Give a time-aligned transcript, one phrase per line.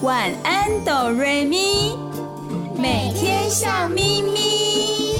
[0.00, 1.96] 晚安，哆瑞咪，
[2.76, 5.18] 每天笑眯眯。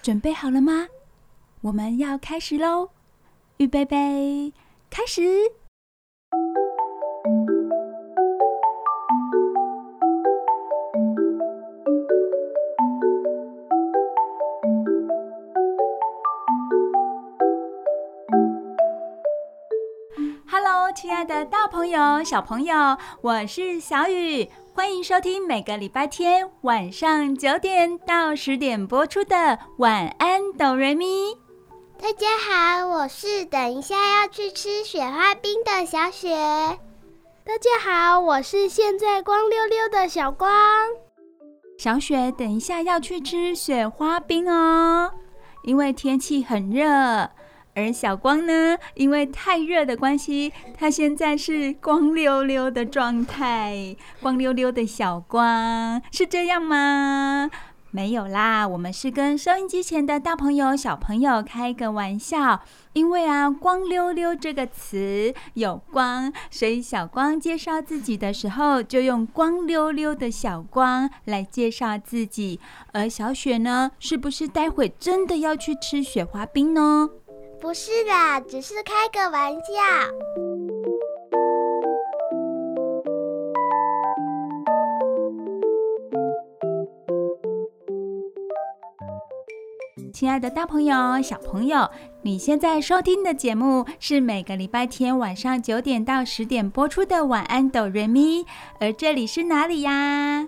[0.00, 0.88] 准备好了吗？
[1.60, 2.88] 我们要开始喽！
[3.58, 4.54] 预备备，
[4.88, 5.20] 开始。
[21.44, 29.36] 的大朋友、小朋友，我是小雨，欢迎收听每个礼拜天晚上九点到十点播出的
[29.76, 31.04] 《晚安，哆瑞咪》。
[32.00, 36.30] 大家好，我是等一下要去吃雪花冰的小雪。
[37.44, 40.50] 大家好，我是现在光溜溜的小光。
[41.76, 45.10] 小雪等一下要去吃雪花冰哦，
[45.64, 47.28] 因为天气很热。
[47.74, 57.50] 而小光呢，因为太热的关系，他现在是光溜溜的状态，光溜溜的小光，是这样吗？
[57.90, 62.62] 没有啦，我们是跟收音机前的大朋友、小朋友开个玩笑。
[62.92, 72.58] 因为啊，“光溜溜”这个词有光，所以小光介绍自己的时候，就用“光溜溜的小光”来介绍自己。
[72.92, 77.10] 而小雪呢，是不是待会真的要去吃雪花冰呢？
[77.64, 79.72] 不是啦，只是开个玩笑。
[90.12, 91.88] 亲爱的大朋友、小朋友，
[92.20, 98.42] 你现在收听的节目是每个礼拜天晚上九点到十点播出的《晚安，哆瑞咪》，
[98.78, 100.46] 而这里是哪里呀？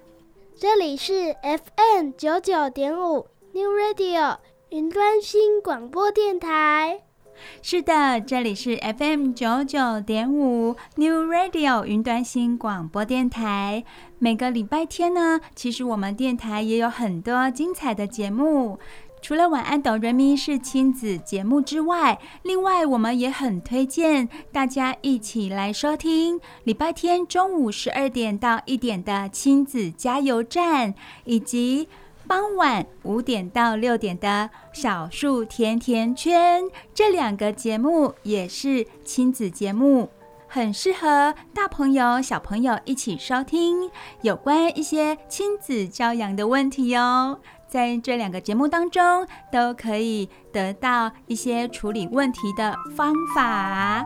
[0.55, 4.37] 这里是 FM 九九点五 New Radio
[4.69, 7.05] 云端新广播电台。
[7.62, 13.84] 是的，这里是 FM 九九点五 New Radio 云端新广播电台。
[14.19, 18.78] 每个礼拜天呢，其实我们电台也有很多精彩的节目。
[19.22, 30.94] 除了晚安哆瑞咪是亲子节目之外，另外我们也很推荐大家一起来收听礼拜天中午十二点到一点的亲子加油站，
[31.25, 31.88] 以及。
[32.26, 40.09] 傍晚五点到六点的小树甜甜圈，这两个节目也是亲子节目，
[40.48, 43.91] 很适合大朋友小朋友一起收听，
[44.22, 47.38] 有关一些亲子教养的问题哦。
[47.69, 54.04] 在这两个节目当中，都可以得到一些处理问题的方法。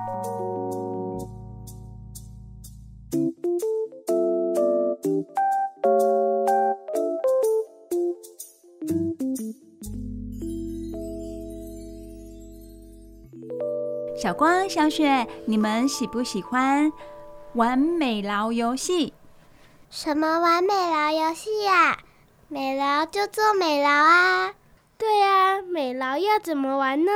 [14.22, 16.92] 小光、小雪，你们喜不喜欢
[17.54, 19.14] 玩美劳游戏？
[19.88, 21.97] 什么玩美劳游戏呀？
[22.48, 24.53] 美劳就做美劳啊！
[24.98, 27.10] 对啊，美劳要怎么玩呢？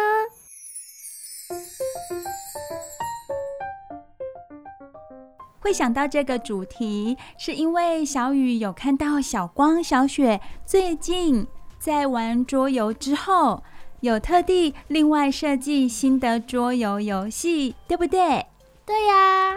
[5.61, 11.47] 会想到这个主题，是因为小雨有看到小光、小雪最近
[11.79, 13.63] 在玩桌游之后。
[14.05, 18.45] 有特地另外设计新的桌游游戏，对不对？
[18.85, 19.57] 对呀，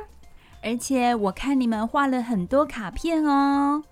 [0.64, 3.84] 而且我看你们画了很多卡片哦。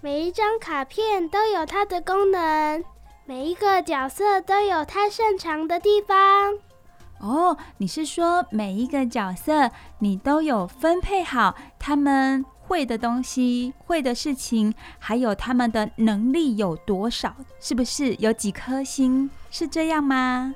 [0.00, 2.84] 每一张卡片都有它的功能，
[3.24, 6.16] 每一个角色都有它擅长的地方。
[7.18, 17.34] 哦，你是说每一个角色你都有分配好他们会的东西、会的事情，还有他们的能力有多少？
[17.58, 19.28] 是不是有几颗星？
[19.56, 20.52] 是这样吗？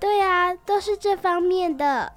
[0.00, 2.12] 对啊，都是这方面的。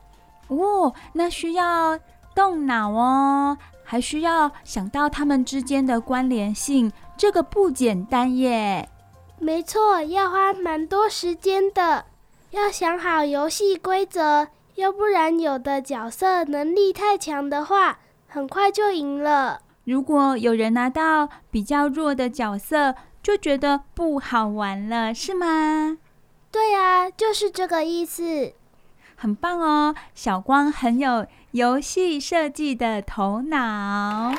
[0.47, 1.99] 哦，那需要
[2.33, 8.89] 动脑哦，还需要想到他们之间的关联性，这个不简单耶。
[9.37, 12.05] 没错，要花蛮多时间的，
[12.49, 17.99] 要想好游戏规则，要不然有的角色能力太强的话。
[18.25, 19.61] 很快就赢了。
[19.83, 25.99] 如果有人拿到比较弱的角色，就觉得不好玩了，是吗？
[26.51, 28.53] 对啊，就是这个意思。
[29.15, 34.33] 很棒哦，小光很有游戏设计的头脑。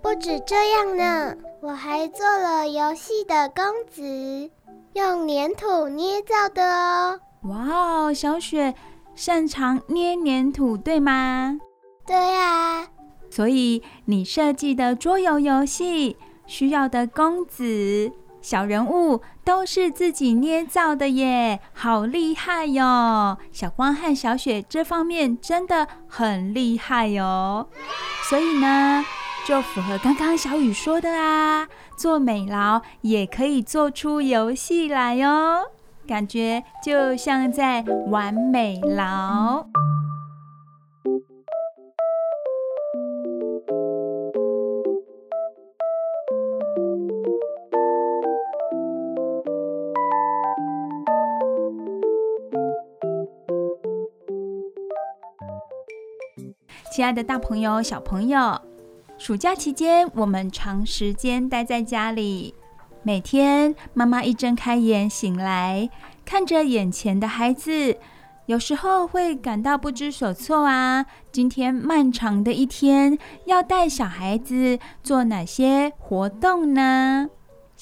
[0.00, 1.36] 不止这样呢。
[1.62, 4.50] 我还做了游戏的公子，
[4.94, 7.20] 用粘土捏造的哦。
[7.42, 8.74] 哇哦，小雪
[9.14, 11.56] 擅长捏粘土，对吗？
[12.06, 12.86] 对呀。
[13.30, 16.16] 所以你设计的桌游游戏
[16.46, 18.12] 需要的公子、
[18.42, 23.38] 小人物都是自己捏造的耶，好厉害哟！
[23.50, 27.68] 小光和小雪这方面真的很厉害哟。
[28.28, 29.04] 所以呢，
[29.46, 31.66] 就符合刚刚小雨说的啊，
[31.96, 35.70] 做美劳也可以做出游戏来哟，
[36.06, 39.64] 感觉就像在玩美劳。
[57.02, 58.56] 亲爱的大朋友、小朋友，
[59.18, 62.54] 暑假期间我们长时间待在家里，
[63.02, 65.90] 每天妈妈一睁开眼醒来，
[66.24, 67.98] 看着眼前的孩子，
[68.46, 71.04] 有时候会感到不知所措啊。
[71.32, 77.28] 今天漫长的一天，要带小孩子做哪些活动呢？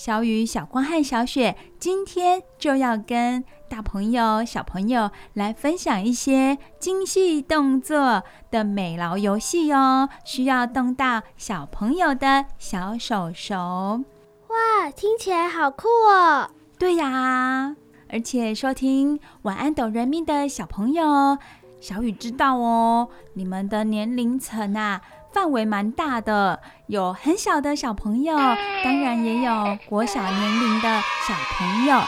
[0.03, 13.59] 小雨、小光和小雪今天就要跟大朋友、小朋友来分享一些精细动作的美劳游戏哦，需要动到小朋友的小手手。
[13.59, 16.49] 哇，听起来好酷哦！
[16.79, 17.77] 对呀，
[18.09, 21.37] 而且收听《晚安，懂人民》的小朋友，
[21.79, 25.03] 小雨知道哦，你们的年龄层啊。
[25.33, 28.37] 范围蛮大的，有很小的小朋友，
[28.85, 32.01] 当然也有国小年龄的小朋友。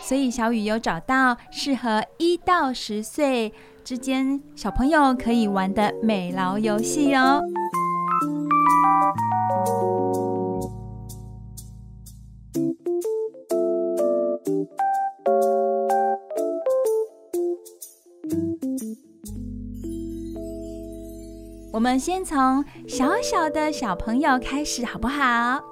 [0.00, 3.52] 所以小雨有找到适合一到十岁
[3.84, 7.40] 之间小朋友可以玩的美劳游戏哦。
[21.80, 25.64] 我们先从小小的小朋友开始，好不好？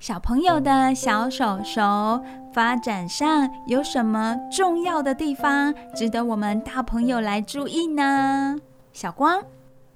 [0.00, 2.24] 小朋友的小手手
[2.54, 8.56] 发展上有什么重要的地方值得我们大朋友来注意呢？
[8.94, 9.44] 小光，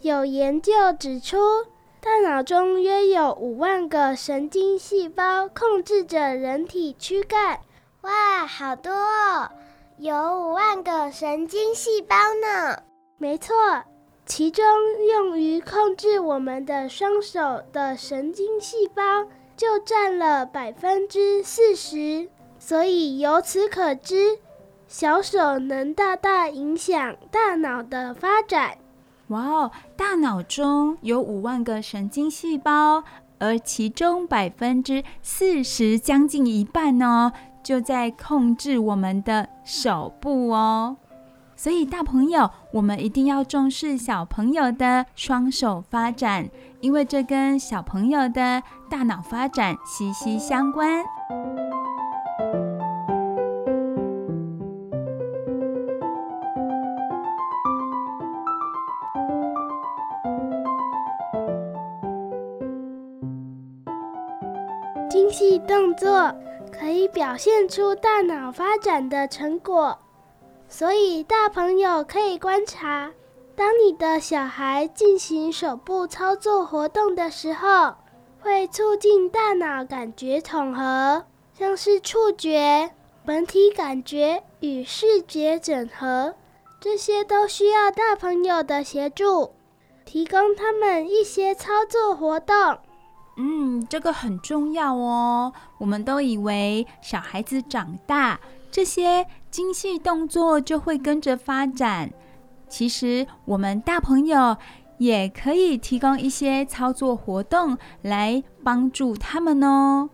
[0.02, 1.38] 有研究指出，
[2.02, 7.60] 大脑中约有五万个神经细胞控制着人体躯干。
[8.02, 9.50] 哇，好多哦！
[10.02, 12.84] 有五万个神经细胞呢，
[13.18, 13.54] 没错，
[14.24, 14.64] 其中
[15.06, 19.02] 用于控制我们的双手的神经细胞
[19.58, 24.38] 就占了百分之四十，所以由此可知，
[24.88, 28.78] 小手能大大影响大脑的发展。
[29.26, 33.04] 哇哦，大脑中有五万个神经细胞，
[33.38, 37.30] 而其中百分之四十，将近一半呢。
[37.62, 40.96] 就在控制我们的手部哦，
[41.54, 46.48] 所以大朋友，我们一定要重视小朋友的双手发展，
[46.80, 51.04] 因为这跟小朋友的大脑发展息息相关。
[65.10, 66.34] 精细动作。
[66.80, 69.98] 可以表现出大脑发展的成果，
[70.66, 73.12] 所以大朋友可以观察，
[73.54, 77.92] 当你的小孩进行手部操作活动的时候，
[78.40, 82.90] 会促进大脑感觉统合，像是触觉、
[83.26, 86.34] 本体感觉与视觉整合，
[86.80, 89.52] 这些都需要大朋友的协助，
[90.06, 92.78] 提供他们一些操作活动。
[93.42, 95.50] 嗯，这个很重要哦。
[95.78, 98.38] 我们都以为小孩子长大，
[98.70, 102.12] 这些精细动作就会跟着发展。
[102.68, 104.58] 其实我们大朋友
[104.98, 110.10] 也可以提供一些操作活动来帮助他们哦。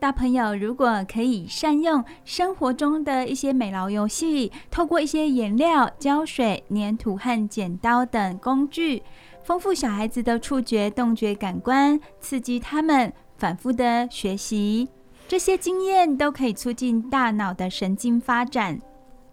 [0.00, 9.02] 大朋友如果可以善用生活中的一些美劳游戏，透过一些颜料、胶水、粘土和剪刀等工具。
[9.44, 14.88] 丰富小孩子的触觉、动觉感官，刺激他们反复的学习，
[15.26, 18.80] 这些经验都可以促进大脑的神经发展。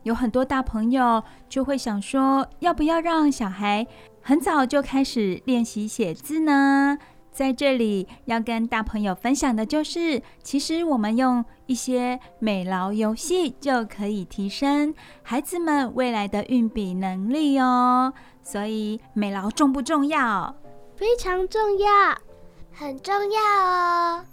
[0.04, 3.86] 有很多大朋友就会想说，要不要让小孩
[4.22, 6.98] 很早就开始练习写字呢？
[7.32, 18.12] 在这里要跟大朋友分享的就是，其实我们用一些美劳游戏就可以提升孩子们未来的运笔能力哦。
[18.52, 20.56] 所以美劳重不重要？
[20.96, 22.18] 非常重要。
[22.74, 24.26] 很重要哦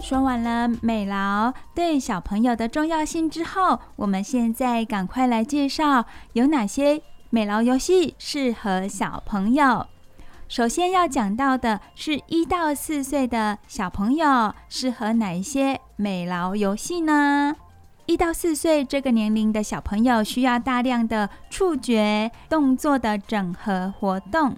[0.00, 7.00] 说完了美劳对小朋友的重要性之后我们现在赶快来介绍有哪些
[7.30, 9.86] 美劳游戏适合小朋友。
[10.48, 17.54] 首先要讲到的是一到四岁的小朋友适合哪一些美劳游戏呢？
[18.06, 24.56] 一到四岁这个年龄的小朋友需要大量的触觉动作的整合活动。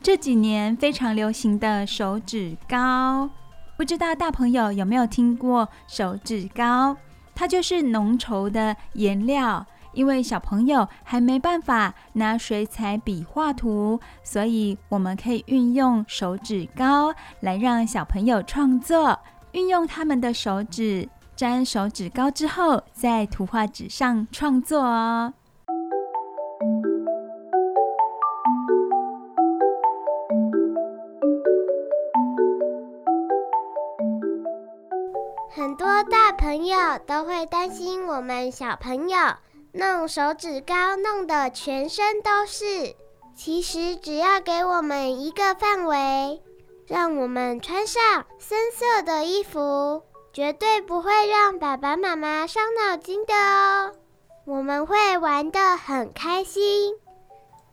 [0.00, 3.28] 这几年非常流行的手指膏。
[3.76, 6.96] 不知道大朋友有没有听过手指膏？
[7.34, 9.66] 它就是浓稠的颜料，
[9.96, 19.18] 因为小朋友还没办法拿水彩笔画图，所以我们可以运用手指膏来让小朋友创作，
[19.52, 25.32] 运用他们的手指沾手指膏之后，在图画纸上创作哦。
[35.48, 36.76] 很多大朋友
[37.06, 39.16] 都会担心我们小朋友
[39.76, 42.94] 弄手指膏弄得全身都是。
[43.34, 46.40] 其实只要给我们一个范围，
[46.86, 50.02] 让我们穿上深色的衣服，
[50.32, 53.92] 绝对不会让爸爸妈妈伤脑筋的哦。
[54.46, 56.94] 我们会玩得很开心。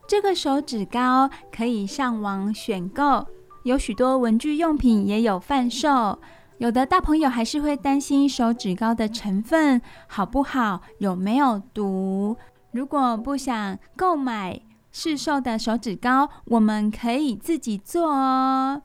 [0.05, 3.25] 这个手指膏可以上网选购，
[3.63, 6.19] 有许多文具用品也有贩售。
[6.59, 12.37] 有的大朋友还是会担心手指膏的成分好不好，有没有毒。
[12.71, 18.81] 如果不想购买市售的手指膏，我们可以自己做哦。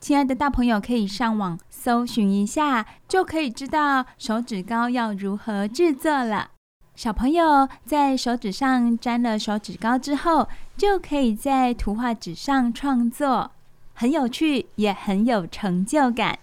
[0.00, 6.50] 亲爱的大朋友，可以上网搜寻一下，就可以知道手指膏要如何制作了。
[6.94, 13.50] 小朋友在手指上沾了手指膏之后，就可以在图画纸上创作，
[13.94, 16.38] 很有趣，也很有成就感。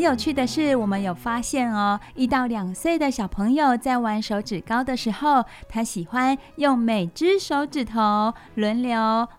[0.00, 8.98] 很有趣的是，我们有发现哦，一到两岁的小朋友在玩手指高的时候，他喜欢用每只手指头轮流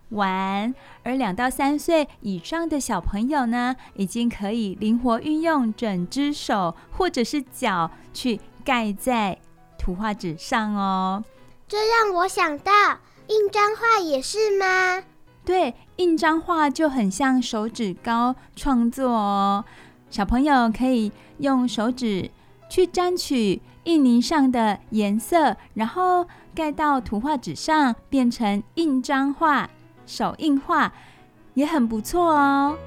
[0.09, 9.39] 玩；而两到三岁以上的小朋友呢，已经可以灵活运用整只手或者是脚去盖在
[9.79, 11.23] 图画纸上哦。
[11.67, 12.71] 这让我想到，
[13.25, 15.01] 印章画也是吗？
[15.43, 19.65] 对，印章画就很像手指高创作哦。
[20.11, 22.29] 小朋友可以用手指
[22.69, 29.69] 去沾取印泥上的颜色，然后盖到图画纸上，变成印章画、
[30.05, 30.91] 手印画，
[31.53, 32.77] 也很不错哦。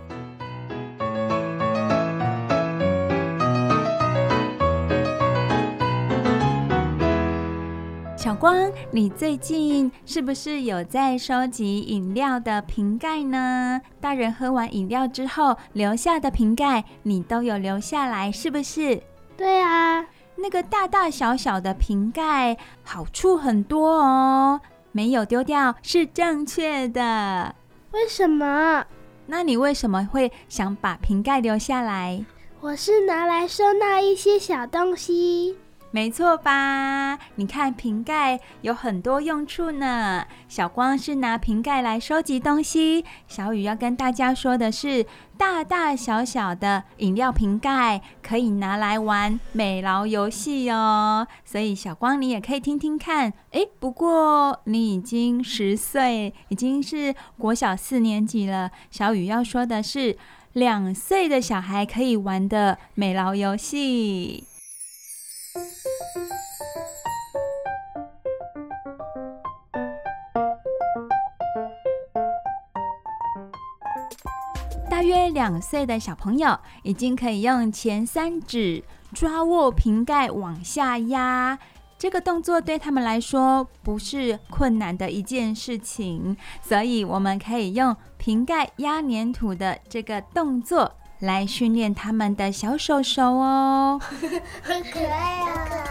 [8.25, 13.79] 小光，你最近是不是有在收集饮料的瓶盖呢？
[14.01, 19.03] 大人喝完饮料之后留下的瓶盖，你都有留下来，是不是？
[19.37, 24.59] 对啊，那个大大小小的瓶盖，好处很多哦。
[24.91, 27.55] 没有丢掉是正确的。
[27.91, 28.87] 为什么？
[29.27, 32.25] 那你为什么会想把瓶盖留下来？
[32.63, 35.59] 我是拿来收纳一些小东西。
[35.95, 37.17] 没错吧？
[37.37, 40.27] 你看瓶盖有很多用处呢。
[40.49, 45.07] 小光是拿瓶盖来收集东西，小雨要跟大家说的是，
[45.39, 51.29] 大大小小的饮料瓶盖可以拿来玩美劳游戏哦。
[51.45, 53.33] 所以小光你也可以听听看。
[53.53, 58.73] 诶，不过你已经十岁，已经是国小四年级了。
[58.91, 60.19] 小雨要说的是，
[60.55, 64.49] 两岁的小孩可以玩的美劳游戏。
[74.91, 78.83] 大约两岁的小朋友已经可以用前三指
[79.13, 81.57] 抓握瓶盖往下压，
[81.97, 90.93] 这个动作对他们来说不是困难的一件事情，所以我们可以用瓶盖压黏土的这个动作。
[91.25, 94.01] 来训练他们的小手手哦，
[94.63, 95.85] 很可爱啊，可爱。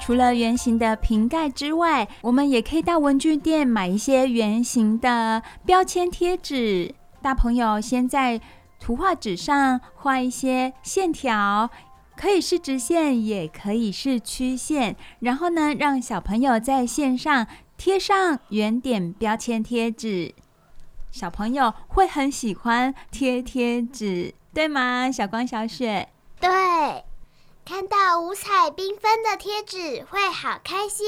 [0.00, 6.94] 除了圆形的瓶盖之外，我们也可以到文具店买一些圆形的标签贴纸。
[7.22, 8.38] 大朋友先在
[8.78, 11.70] 图画纸上画一些线条。
[12.16, 14.96] 可以是直线，也可以是曲线。
[15.20, 20.34] 然后呢，让小朋友在线上贴上圆点标签贴纸。
[21.10, 25.10] 小朋友会很喜欢贴贴纸，对吗？
[25.12, 26.08] 小光、小雪，
[26.40, 26.50] 对，
[27.64, 31.06] 看到五彩缤纷的贴纸会好开心。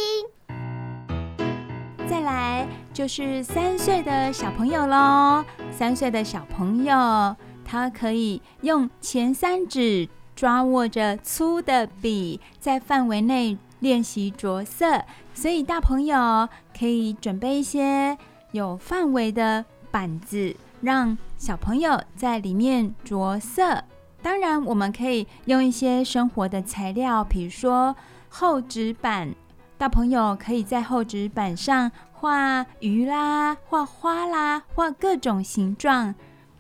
[2.09, 7.35] 再来就是三岁的小朋友喽，三岁的小朋友，
[7.65, 15.03] 他可以用前三指抓握着粗的笔，在范围内练习着色。
[15.35, 18.17] 所以大朋友可以准备一些
[18.53, 23.83] 有范围的板子，让小朋友在里面着色。
[24.23, 27.97] 当然，我们可以用一些生活的材料，比如说
[28.29, 29.35] 厚纸板。
[29.79, 36.15] 大朋友可以在厚纸板上画鱼啦、画花啦、画各种形状。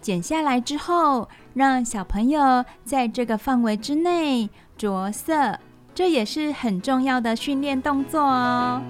[0.07, 4.49] 剪下来之后，让小朋友在这个范围之内
[4.79, 5.59] 着色，
[5.97, 8.81] 这也是很重要的训练动作哦。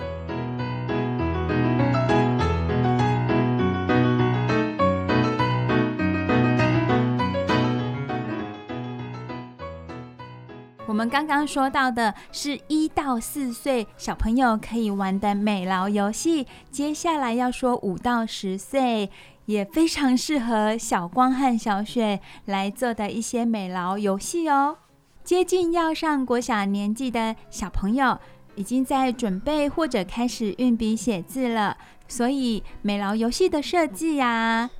[10.87, 19.11] 我们刚刚说到的是一到四岁小朋友可以玩的美劳游戏，接下来要说五到十岁
[19.47, 24.77] 也非常适合小光和小雪来做的一些美劳游戏哦。
[25.25, 28.19] 接近要上国小年纪的小朋友，
[28.55, 31.77] 已经在准备或者开始运笔写字了，
[32.07, 34.71] 所以美劳游戏的设计呀。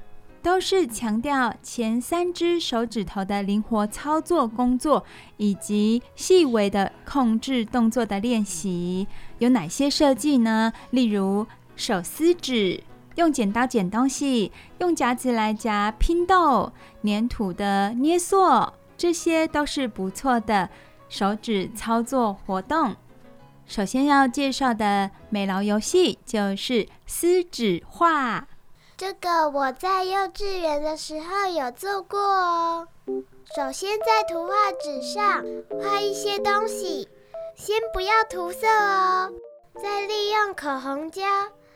[0.43, 5.05] 都是强调前三只手指头的灵活操作工作，
[5.39, 9.09] 以及细微的控制动作的练习。
[9.41, 10.73] 有哪些设计呢？
[10.93, 11.45] 例如
[11.75, 12.81] 手撕纸，
[13.17, 20.71] 用剪刀剪东西，用夹子来夹拼豆，粘土的捏塑，这些都是不错的
[21.09, 22.95] 手指操作活动。
[23.67, 28.47] 首先要介绍的美劳游戏就是撕纸画。
[28.97, 32.89] 这个我在幼稚园的时候有做过哦。
[33.57, 35.45] 首先在图画纸上
[35.83, 37.09] 画一些东西，
[37.55, 39.31] 先不要涂色哦，
[39.83, 41.23] 再利用口红胶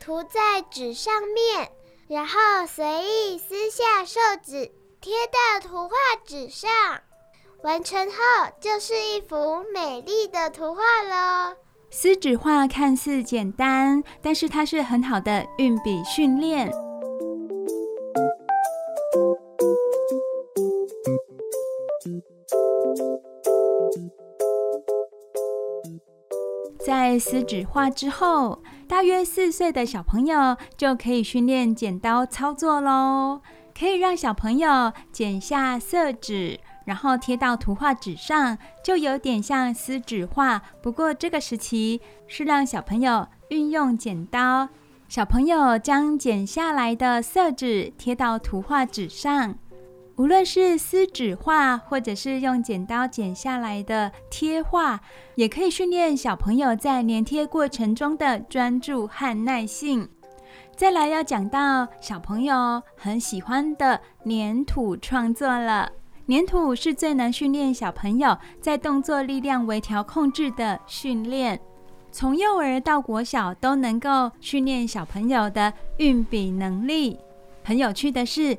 [0.01, 1.71] 涂在纸上面，
[2.09, 6.71] 然后随意撕下寿纸贴到图画纸上，
[7.63, 8.17] 完成后
[8.61, 11.55] 就是一幅美丽的图画喽。
[11.91, 16.73] 撕纸画看似简单，但是它是很好的运笔训练。
[26.87, 28.59] 在撕纸画之后，
[28.91, 33.41] 大约四岁的小朋友就可以训练剪刀操作喽。
[33.73, 40.61] 可以让小朋友剪下色纸，然后贴到图画纸上，就有点像撕纸画。
[40.83, 44.69] 不过这个时期是让小朋友运用剪刀。
[45.09, 49.55] 小朋友将剪下来的色纸贴到图画纸上。
[50.21, 55.01] 无论是撕纸画，或者是用剪刀剪下来的贴画，
[55.35, 60.07] 也可以训练小朋友在粘贴过程中的专注和耐性。
[60.77, 65.91] 再来要讲到小朋友很喜欢的粘土创作了。
[66.29, 71.59] 粘土是最能训练小朋友在动作力量微调控制的训练，
[72.13, 77.19] 从幼儿到国小都能够训练小朋友的运笔能力。
[77.63, 78.57] 很有趣的是，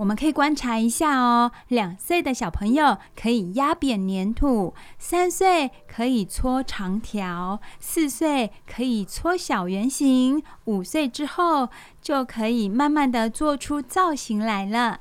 [0.00, 11.68] 我们可以观察一下哦，两岁的小朋友可以压扁粘土，三岁可以搓长条，四岁可以搓小圆形，五岁之后
[12.00, 15.00] 就可以慢慢的做出造型来了。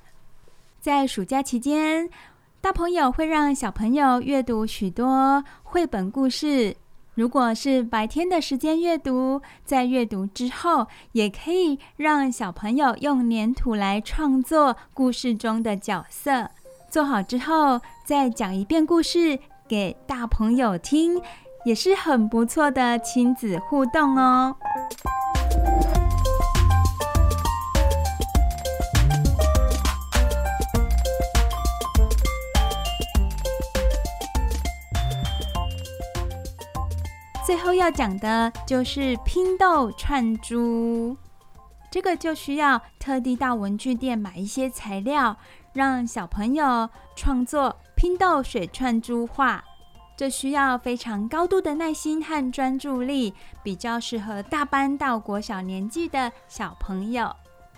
[0.82, 2.10] 在暑假期间，
[2.60, 6.76] 大朋友会让小朋友阅读许多绘本故事。
[7.15, 16.50] 如果是白天的时间阅读，在阅读之后，也可以让小朋友用粘土来创作故事中的角色。
[16.89, 21.22] 做好之后，再讲一遍故事给大朋友听，
[21.65, 24.56] 也是很不错的亲子互动哦。
[37.50, 41.18] 最后要讲的就是拼豆串珠，
[41.90, 45.36] 这个就需要特地到文具店买一些材料，
[45.74, 49.64] 让小朋友创作拼豆水串珠画。
[50.16, 53.34] 这需要非常高度的耐心和专注力，
[53.64, 57.36] 比较适合大班到国小年纪的小朋友。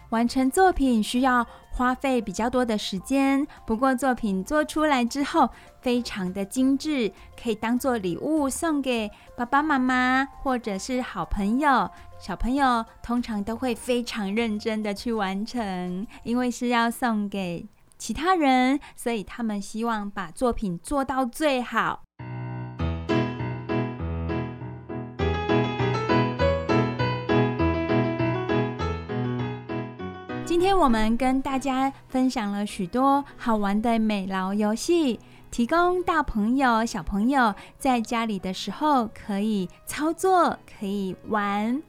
[0.09, 11.89] 完成作品需要花费比较多的时间，不过作品做出来之后非常的精致，可以当做礼物送给爸爸妈妈或者是好朋友。
[12.19, 22.03] 小朋友通常都会非常认真的去完成，因为是要送给其他人，所以他们希望把作品做到最好。
[30.51, 35.17] 今天我们跟大家分享了许多好玩的美劳游戏，
[35.49, 41.81] 提供大朋友、小朋友在家里的时候可以操作、可以玩。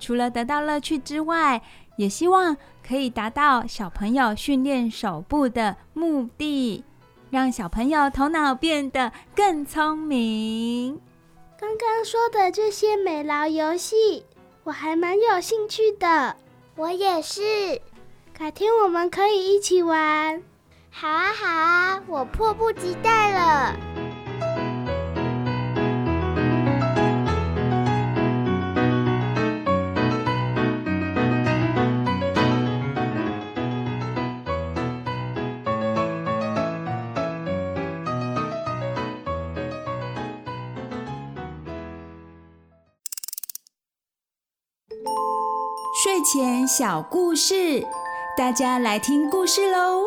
[0.00, 1.62] 除了得到乐趣之外，
[1.96, 6.82] 也希望可以达到小朋友训练手部的目的，
[7.30, 11.00] 让小朋友头脑变得更聪明。
[11.56, 14.24] 刚刚说的这些美劳游戏，
[14.64, 16.34] 我还蛮有兴趣的。
[16.74, 17.80] 我也是。
[18.38, 20.40] 改天我们可以一起玩。
[20.90, 23.76] 好啊，好啊，我迫不及待了。
[46.04, 47.84] 睡前小故事。
[48.38, 50.04] 大家来听故事喽！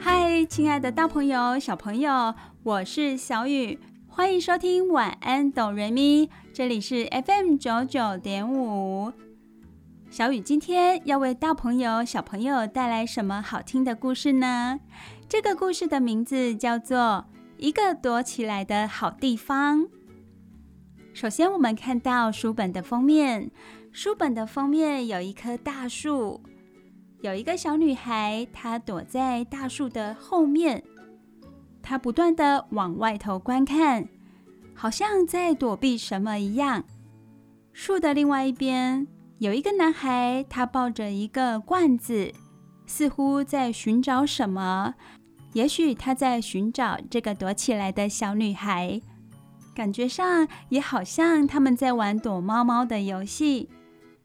[0.00, 3.80] 嗨，亲爱的大朋友、小朋友，我是小雨。
[4.06, 9.12] 欢迎收听晚安，哆瑞咪，这里是 FM 九九点五。
[10.08, 14.78] 小雨今天要为大朋友、小朋友带来什么好听的故事呢？
[15.28, 16.96] 这个故事的名字叫做
[17.56, 19.80] 《一个躲起来的好地方》。
[21.12, 23.50] 首先，我们看到书本的封面，
[23.90, 26.40] 书本的封面有一棵大树，
[27.22, 30.84] 有一个小女孩，她躲在大树的后面。
[31.82, 34.08] 她不断地往外头观看，
[34.74, 36.84] 好像在躲避什么一样。
[37.72, 39.06] 树的另外一边
[39.38, 42.32] 有一个男孩，他抱着一个罐子，
[42.86, 44.94] 似乎在寻找什么。
[45.54, 49.00] 也许他在寻找这个躲起来的小女孩，
[49.74, 53.68] 感觉上也好像他们在玩躲猫猫的游戏。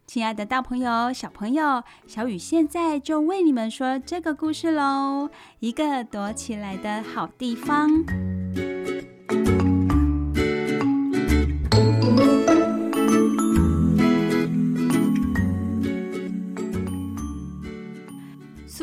[0.07, 5.29] 亲爱的大朋友、小朋友，小雨现在就为你们说这个故事喽。
[5.59, 8.03] 一个躲起来的好地方。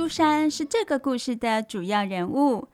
[0.07, 2.69] 苏珊是这个故事的主要人物。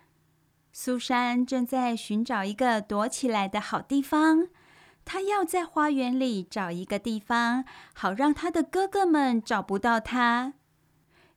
[0.70, 4.48] 苏珊正在寻找一个躲起来的好地方。
[5.06, 7.64] 她要在花园里找一个地方，
[7.94, 10.52] 好让她的哥哥们找不到她，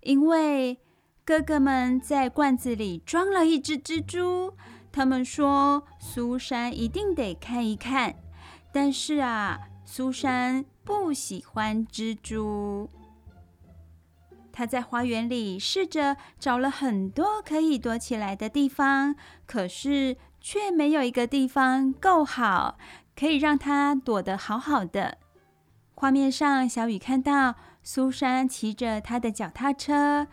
[0.01, 0.81] 因为
[1.23, 4.51] 哥哥们在罐子里装了一只蜘蛛。
[4.91, 8.15] 他们说苏珊一定得看一看，
[8.73, 12.89] 但是啊，苏珊不喜欢蜘蛛。
[14.55, 19.13] 他在花园里试着找了很多可以躲起来的地方，
[19.45, 22.77] 可是却没有一个地方够好。
[23.17, 25.17] 可以让他躲得好好的。
[25.93, 30.27] 画面上，小雨看到苏珊骑着他的脚踏车，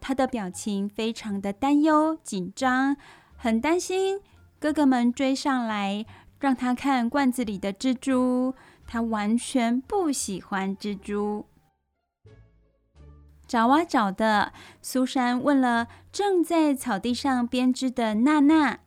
[0.00, 2.96] 他的表情非常的担忧、紧张，
[3.36, 4.20] 很担心
[4.58, 6.04] 哥哥们追上来，
[6.40, 8.54] 让他看罐子里的蜘蛛。
[8.86, 11.46] 他完全不喜欢蜘蛛。
[13.46, 18.78] 找啊找的，苏珊问了正在草地上编织的娜娜：“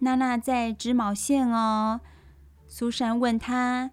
[0.00, 2.00] 娜娜在织毛线哦。”
[2.68, 3.90] 苏珊问她：“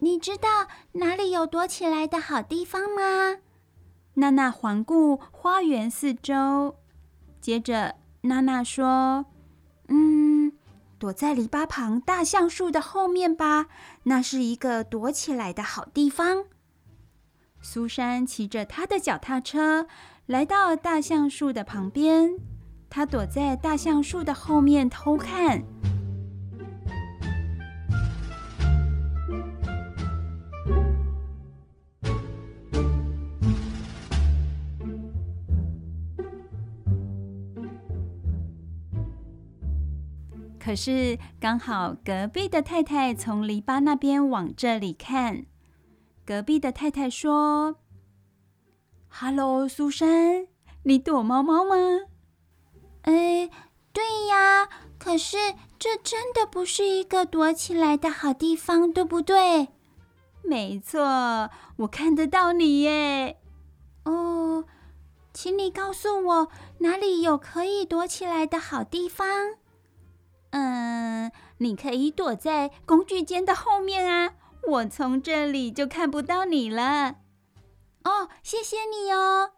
[0.00, 3.38] 你知道哪里有躲起来的好地方吗？”
[4.14, 6.76] 娜娜环顾花园四周，
[7.40, 9.26] 接着娜娜说
[9.88, 10.52] ：“嗯，
[10.98, 13.66] 躲在篱笆旁大橡树的后面吧，
[14.04, 16.44] 那是一个躲起来的好地方。”
[17.60, 19.86] 苏珊骑着她的脚踏车
[20.26, 22.36] 来到大橡树的旁边，
[22.88, 25.62] 她躲在大橡树的后面偷看。
[40.58, 45.46] 可可是刚好隔壁的太太从篱笆那边往这里看。
[46.28, 47.76] 隔壁的太太说
[49.08, 50.46] ：“Hello，苏珊，
[50.82, 51.74] 你躲猫猫吗
[53.00, 53.48] ？”“哎，
[53.94, 54.68] 对呀。
[54.98, 55.38] 可是
[55.78, 59.68] 这真的不是一个躲起来的好地方，对不对
[60.44, 63.40] ？”“没错，我看得到你耶。
[64.04, 64.66] ”“哦，
[65.32, 66.48] 请你告诉我
[66.80, 69.26] 哪里有可以躲起来的好地方
[70.52, 74.34] ？”“嗯，你可以躲在工具间的后面啊。”
[74.68, 77.16] 我从这里就看不到你了。
[78.04, 79.52] 哦，谢谢你哦。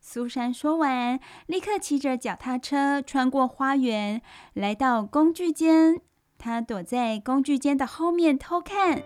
[0.00, 4.22] 苏珊说完，立刻骑着脚踏车穿过花园，
[4.54, 6.00] 来到工具间。
[6.38, 9.02] 她躲在工具间的后面偷看。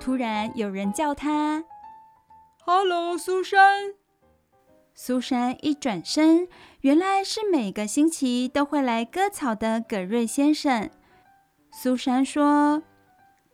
[0.00, 1.62] 突然有人叫他
[2.64, 3.94] ：“Hello，苏珊。”
[4.96, 6.48] 苏珊一转身，
[6.80, 10.90] 原来是每个星期都会来割草的葛瑞先生。
[11.70, 12.82] 苏珊说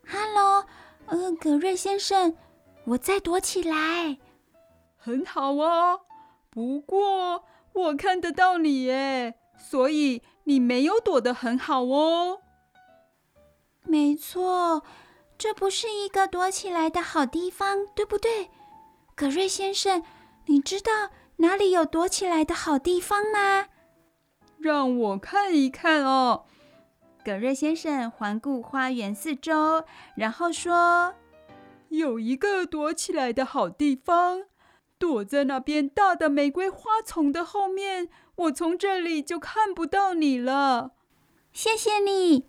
[0.08, 0.64] ：“Hello，
[1.06, 2.36] 呃，葛瑞先生，
[2.84, 4.18] 我再躲起来。
[4.96, 5.98] ”“很好啊，
[6.48, 12.38] 不过我看得到你耶，所以你没有躲得很好哦。
[13.82, 14.84] ”“没错。”
[15.38, 18.50] 这不是一个躲起来的好地方，对不对，
[19.14, 20.02] 葛瑞先生？
[20.46, 23.66] 你知道哪里有躲起来的好地方吗？
[24.58, 26.44] 让我看一看哦。
[27.24, 29.84] 葛瑞先生环顾花园四周，
[30.16, 31.14] 然后说
[31.90, 34.44] ：“有一个躲起来的好地方，
[34.98, 38.08] 躲在那边大的玫瑰花丛的后面。
[38.36, 40.92] 我从这里就看不到你了。”
[41.52, 42.48] 谢谢你。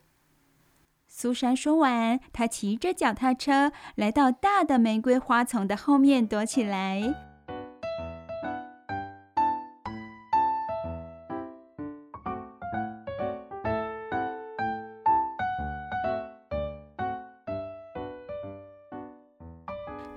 [1.19, 7.01] 苏珊说完，她骑着脚踏车来到大的玫瑰花丛的后面躲起来。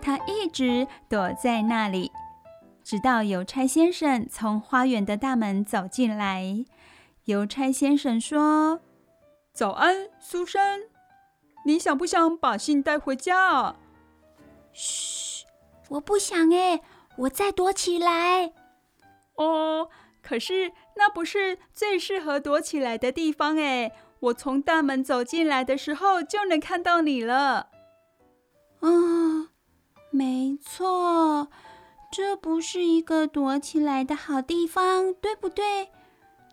[0.03, 2.13] 她一直躲在那里，
[2.83, 6.67] 直到邮差先生从花园的大门走进来。
[7.25, 8.83] 邮差先生说
[9.55, 10.81] ：“早安，苏珊。”
[11.65, 13.77] 你想不想把信带回家啊？
[14.73, 15.45] 嘘，
[15.91, 16.81] 我不想哎，
[17.17, 18.53] 我再躲起来。
[19.37, 19.89] 哦，
[20.23, 23.93] 可是那不是最适合躲起来的地方哎。
[24.21, 27.71] 我从大门走进来的时候就能看到你了。
[28.81, 29.49] 啊、哦，
[30.11, 31.49] 没错，
[32.13, 35.91] 这不是一个躲起来的好地方，对不对？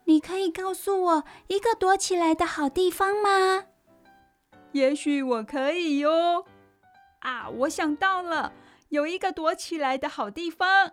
[0.05, 3.65] 你可以告诉我一个躲起来的好地方吗？
[4.77, 6.45] 也许我可以哟！
[7.21, 8.53] 啊，我想到了，
[8.89, 10.91] 有一个躲起来的好地方。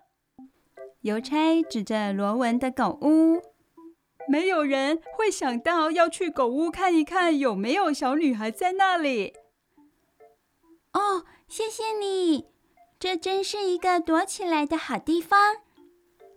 [1.03, 3.42] 邮差指着罗文的狗屋。
[4.27, 9.35] 没有人会想到要去狗屋看一看有没有小女孩在那里。
[10.94, 12.47] 哦，谢谢你，
[12.99, 15.57] 这真是一个躲起来的好地方。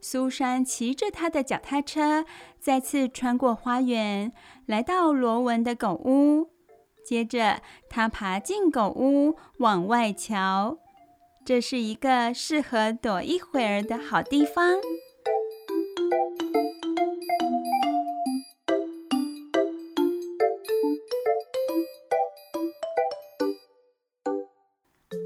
[0.02, 2.26] 苏珊骑着她的脚踏车，
[2.60, 4.34] 再次穿过花园，
[4.66, 6.57] 来到罗文的狗屋。
[7.08, 10.78] 接着，他爬进狗屋，往外瞧。
[11.46, 14.76] 这是一个适合躲一会儿的好地方。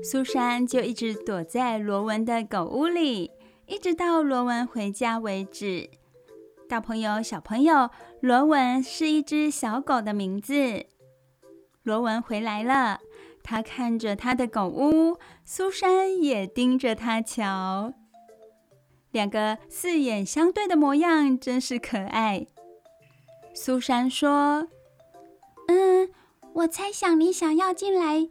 [0.04, 3.32] 苏珊就一直躲在罗文的狗屋里，
[3.65, 5.89] 一直到罗文回家为止。
[6.70, 7.89] 大朋友、小朋友，
[8.20, 10.91] 罗文是一只小狗的名字。
[11.84, 13.00] 罗文回来了，
[13.44, 17.94] 他看着他的狗屋，苏珊也盯着他瞧。
[19.12, 22.48] 两个四眼相对的模样真是可爱。
[23.54, 24.67] 苏珊说
[25.67, 26.10] ：“嗯，
[26.54, 28.30] 我猜想你想要进来。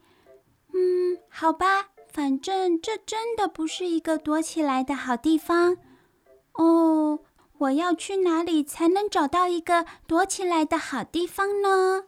[0.73, 5.77] 嗯，好吧，反正这真的不是一个躲起来的好地方。
[6.55, 7.19] 哦，
[7.59, 12.05] 我要去哪里才能找到一个躲起来的好地方呢？”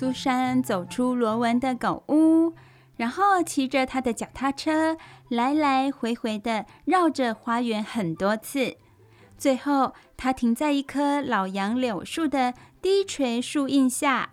[0.00, 2.54] 苏珊走出罗文的狗屋，
[2.96, 4.96] 然后骑着他的脚踏车
[5.28, 8.78] 来来回回的绕着花园很多次。
[9.36, 14.30] 最后，他停在一棵老杨柳树的低垂树荫下。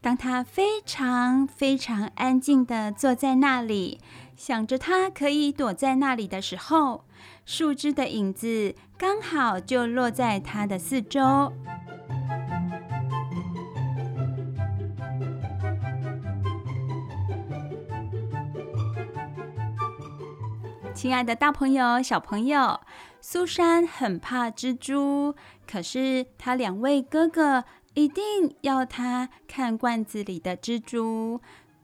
[0.00, 4.00] 当他非常非常安静地坐在那里，
[4.34, 7.04] 想着他可以躲在那里的时候，
[7.44, 11.52] 树枝的影子刚好就落在他的四周。
[20.96, 22.80] 亲爱的大朋友、小朋友，
[23.20, 25.34] 苏珊很怕蜘蛛，
[25.70, 27.64] 可是他两位哥哥。
[27.92, 31.40] 一定要他看罐子里的蜘蛛。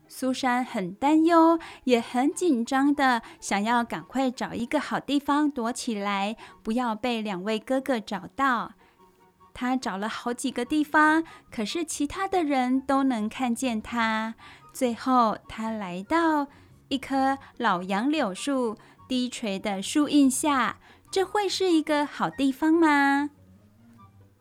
[0.08, 8.72] 苏珊很担忧，也很紧张的想要赶快找一个好地方躲起来，不要被两位哥哥找到。
[9.54, 14.34] 他找了好几个地方，可是其他的人都能看见他。
[14.72, 16.46] 最后，他来到
[16.88, 18.76] 一棵老杨柳树
[19.12, 20.78] 低垂的树荫下，
[21.10, 23.28] 这会是一个好地方吗？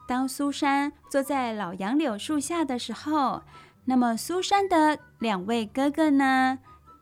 [0.07, 3.43] 当苏珊坐在老杨柳树下的时候，
[3.84, 6.60] 那么苏珊的两位哥哥呢？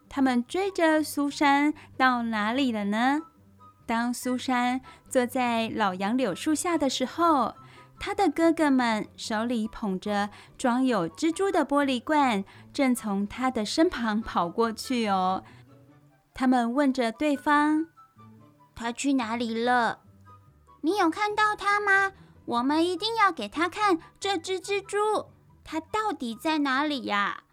[0.09, 3.21] 他们追着苏珊到哪里了呢？
[3.85, 7.53] 当苏珊坐在老杨柳树下的时候，
[7.99, 15.43] 他的哥哥们手里捧着装有蜘蛛的玻璃罐，正从他的身旁跑过去哦。
[16.39, 17.87] 他们问着对方
[18.73, 19.99] ：“他去哪里了？
[20.79, 22.13] 你有看到他吗？”
[22.47, 25.25] 我们一定要给他看这只蜘蛛，
[25.65, 27.43] 它到底在哪里呀？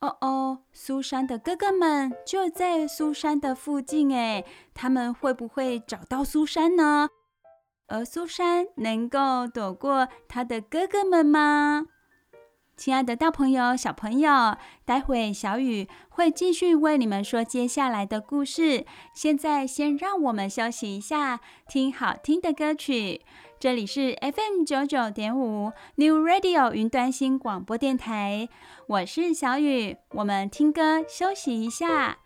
[0.00, 7.08] 哦哦，苏珊的哥哥们就在苏珊的附近哎，他们会不会找到苏珊呢？
[7.86, 11.86] 而苏珊能够躲过他的哥哥们吗？
[12.76, 18.84] 亲爱的大朋友、小朋友，待会小雨会继续为你们说接下来的故事。
[19.14, 23.22] 现在先让我们休息一下，听好听的歌曲。
[23.58, 28.46] 这里是 FM 九九点五 New Radio 云端新广播电台，
[28.88, 32.18] 我是小雨，我们听歌休息一下。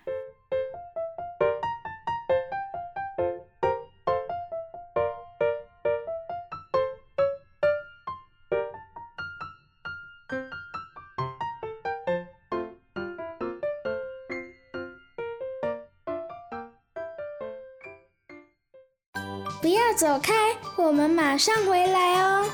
[19.60, 20.32] 不要走开，
[20.76, 22.46] 我们马上回来哦。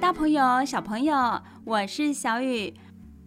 [0.00, 2.74] 大朋友、小朋友，我是小雨。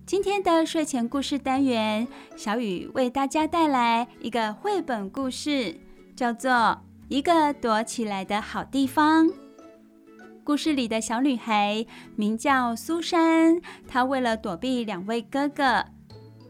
[0.05, 2.07] 今天的睡前故事单元，
[2.37, 5.79] 小雨为大家带来一个绘本故事，
[6.15, 6.51] 叫做
[7.07, 9.25] 《一个躲起来的好地方》。
[10.43, 15.85] 故事里的小女孩名叫苏珊，她为了躲避两位哥哥，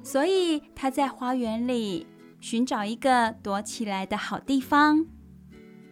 [0.04, 2.06] 所以她在花园里
[2.42, 5.06] 寻找一个躲起来的好地方。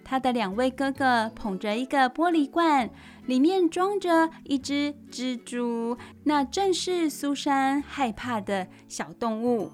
[0.04, 2.90] 她的两位哥哥捧着一个玻璃罐。
[3.28, 9.72] 里面装着一只蜘蛛，那正是苏珊害怕的小动物。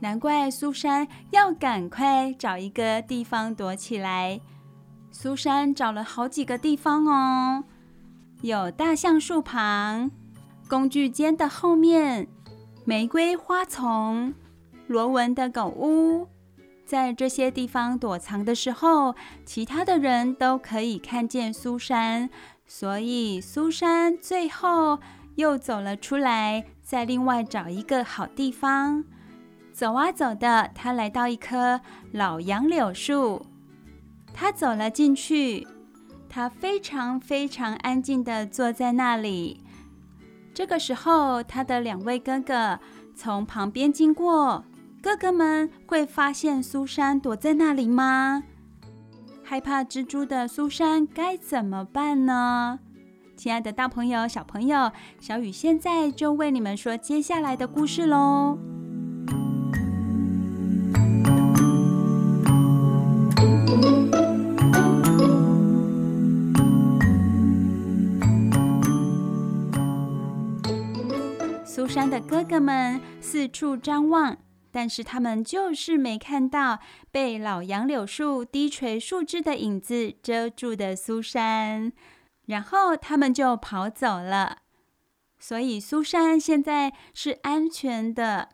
[0.00, 4.40] 难怪苏珊要赶快找一个地方躲起来。
[5.10, 7.64] 苏珊找了好几个地方哦，
[8.42, 10.10] 有大橡树旁、
[10.68, 12.28] 工具间的后面、
[12.84, 14.34] 玫瑰花丛、
[14.86, 16.28] 罗纹的狗屋。
[16.84, 22.30] 在这些地方躲藏的时候，其他的人都可以看见苏珊。
[22.66, 24.98] 所以苏珊最后
[25.36, 29.04] 又走了出来，再另外找一个好地方。
[29.72, 31.80] 走啊走的，她来到一棵
[32.12, 33.46] 老杨柳树，
[34.32, 35.66] 她走了进去。
[36.28, 39.62] 她非常非常安静地坐在那里。
[40.52, 42.78] 这个时候，她的两位哥哥
[43.14, 44.64] 从旁边经过。
[45.02, 48.42] 哥哥们会发现苏珊躲在那里吗？
[49.48, 52.80] 害怕蜘蛛的苏珊该怎么办呢？
[53.36, 54.90] 亲爱的大朋友、小朋友，
[55.20, 58.58] 小雨现在就为你们说接下来的故事喽。
[71.64, 74.36] 苏珊的哥哥们四处张望。
[74.76, 81.94] 但是他们就是没看到被老杨柳树低垂树枝的影子遮住的苏珊，
[82.44, 84.58] 然后他们就跑走了。
[85.38, 88.50] 所以苏珊现在是安全的。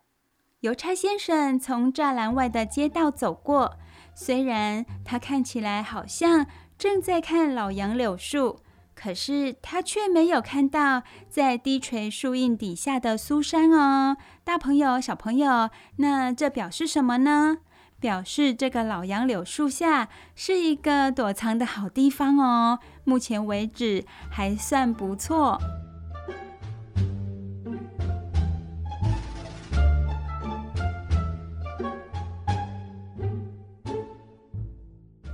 [0.60, 3.80] 邮差先生从栅栏外的街道走过，
[4.14, 6.46] 虽然他看起来好像
[6.78, 8.60] 正在看老杨柳树。
[9.02, 17.58] 可是他却没有看到在低垂树荫底下的苏珊哦，大朋友、小朋友，那这表示什么呢？
[17.98, 22.78] 表示这个老杨柳树下是一个躲藏的好地方哦。
[23.02, 25.58] 目前为止还算不错。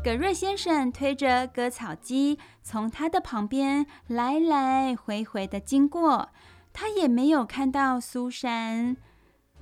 [0.04, 6.30] 葛瑞先生推着割草机，从他的旁边来来回回的经过，
[6.72, 8.96] 他也没有看到苏珊。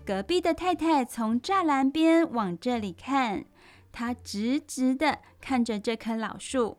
[0.05, 3.47] 隔壁的太太从栅栏边往这里看，
[3.91, 6.78] 她直直地看着这棵老树。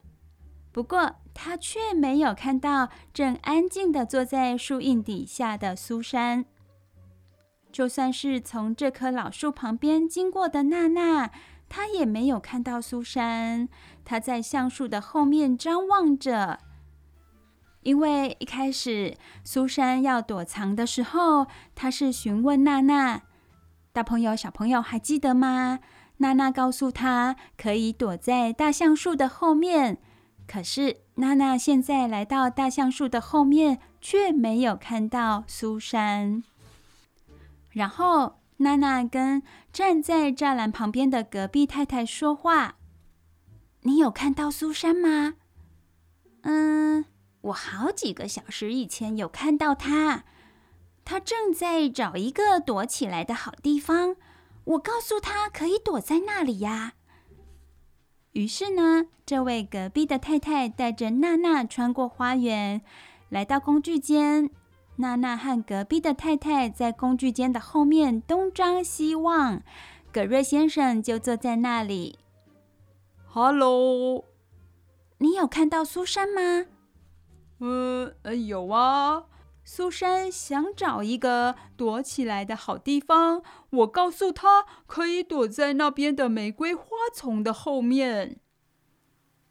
[0.72, 6.46] 不过，她却没有看到正安静地坐在树荫底下的苏珊。
[7.70, 11.30] 就算是从这棵老树旁边经过的娜娜，
[11.70, 13.68] 他也没有看到苏珊。
[14.06, 16.60] 他在橡树的后面张望着。
[17.84, 23.22] 因为一开始苏珊要躲藏的时候，他是询问娜娜。
[23.94, 25.80] 大朋友、小朋友还记得吗？
[26.18, 30.00] 娜娜告诉他可以躲在大橡树的后面。
[30.48, 36.44] 可是娜娜现在来到大橡树的后面，却没有看到苏珊。
[37.72, 39.44] 然后娜娜跟
[39.78, 42.78] 站在栅栏旁边的隔壁太太说话
[43.86, 45.36] ：“你有看到苏珊吗
[46.42, 47.06] ？”“嗯。”
[47.42, 50.24] 我好几个小时以前有看到她，
[51.06, 54.16] 她正在找一个躲起来的好地方。
[54.64, 56.94] 我告诉她可以躲在那里呀。
[58.32, 62.82] 于是呢，这位隔壁的太太带着娜娜穿过花园，
[63.30, 64.50] 来到工具间。
[65.00, 69.62] 娜娜和隔壁的太太在工具间的后面东张西望，
[70.12, 72.18] 葛瑞先生就坐在那里。
[73.28, 74.26] Hello，
[75.20, 76.66] 你有看到苏珊吗？
[77.60, 78.12] 嗯，
[78.48, 79.26] 有啊。
[79.64, 88.40] 苏珊想找一个躲起来的好地方，我告诉她可以躲在那边的玫瑰花丛的后面。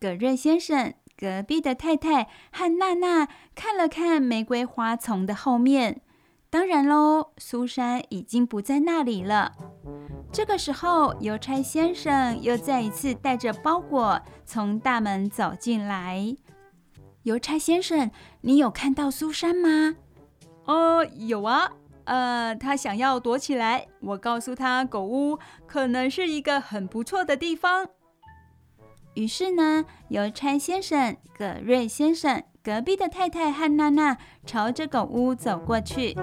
[0.01, 6.03] 葛瑞先生、隔壁的太太和娜娜看了看玫瑰花丛的后面，
[6.51, 9.53] 当然喽，苏珊已经不在那里了。
[10.31, 16.37] 这个时候，邮差先生又再一次带着包裹从大门走进来。
[17.23, 18.11] 邮差先生，
[18.43, 19.97] 你有看到苏珊吗？
[20.67, 21.73] 哦，有啊。
[22.05, 27.89] 呃，他想要躲起来，我告诉他狗屋可能是一个很不错的地方。
[29.17, 36.15] 于是呢，邮差先生、葛瑞先生、隔壁的太太和娜娜朝着狗屋走过去。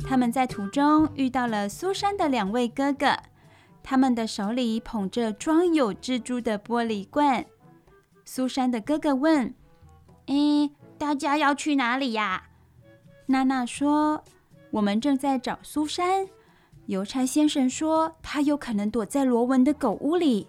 [0.00, 3.16] 他们在途中遇到了苏珊的两位哥哥，
[3.80, 7.46] 他们的手里捧着装有蜘蛛的玻璃罐。
[8.24, 9.54] 苏珊的哥哥问
[10.26, 12.44] ：“诶，大家要去哪里呀？”
[13.26, 14.22] 娜娜说
[14.70, 16.28] ：“我们正在找苏珊。”
[16.86, 20.46] 邮差先生说：“他有可能躲在罗文的狗屋里。”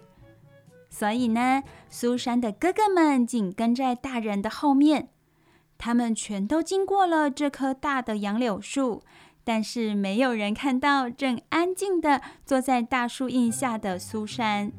[0.90, 5.08] 所以呢，苏珊的哥哥们紧跟在大人的后面。
[5.78, 9.02] 他们全都经过了这棵大的杨柳树。
[9.44, 14.70] 但是没有人看到正安静地坐在大树荫下的苏珊。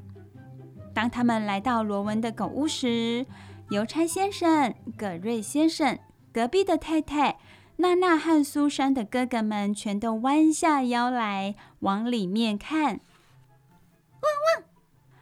[0.93, 3.25] 当他们来到罗文的狗屋时，
[3.73, 5.97] 邮差先生、葛瑞先生、
[6.31, 7.39] 隔壁的太太、
[7.77, 12.83] 娜娜和苏珊的哥哥们全都弯下腰来往里面看。
[12.83, 14.63] 汪汪！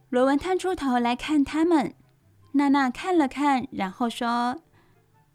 [0.09, 1.95] 罗文探出头来看他们。
[2.51, 4.61] 娜娜看了看，然后说：“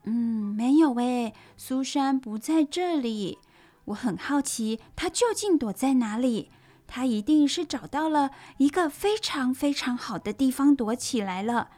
[0.04, 3.38] 嗯，没有诶，苏珊不在这里。”
[3.86, 6.50] 我很好奇，她究竟躲在哪里？
[6.86, 11.70] 他一定是找到了一个非常非常好的地方躲起来了。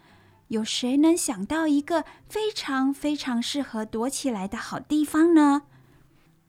[0.49, 5.63] 有谁能想到一个非常非常适合躲起来的好地方呢？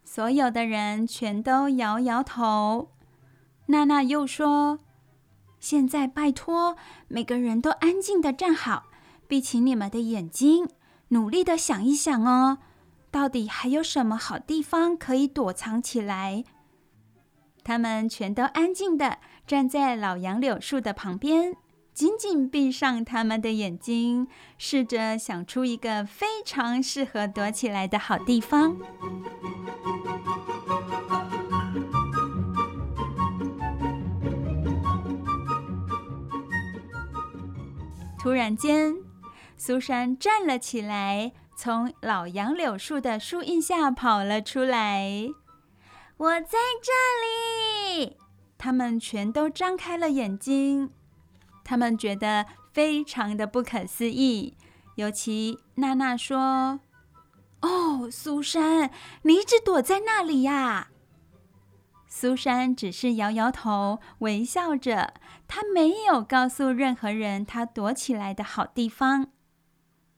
[0.03, 2.89] 所有的人全都摇摇头。
[3.67, 4.79] 娜娜又说
[5.59, 6.75] ：“现在拜托，
[7.07, 8.87] 每个人都安静的站好，
[9.27, 10.67] 闭起你们的眼睛，
[11.09, 12.57] 努力的想一想哦。”
[13.11, 16.43] 到底还有什么好地方可以躲藏起来？
[17.63, 21.55] 他们全都安静的站在老杨柳树的旁边，
[21.99, 28.77] 紧紧闭上他们的眼睛，试着想出一个非常适合躲起来的好地方。
[38.17, 38.95] 突然间，
[39.57, 41.33] 苏珊站了起来。
[41.57, 45.27] 从老杨柳树的树荫下跑了出来，
[46.15, 48.15] 我在这里。
[48.57, 50.91] 他们全都张开了眼睛，
[51.69, 54.57] 他们觉得非常的不可思议。
[54.95, 56.79] 尤其娜娜说
[57.61, 58.89] ：“哦，苏珊，
[59.21, 60.87] 你一直躲在那里呀？”
[62.09, 65.13] 苏珊只是摇摇头，微笑着，
[65.47, 69.27] 她没有告诉任何人她躲起来的好地方。